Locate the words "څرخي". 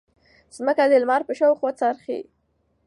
1.79-2.19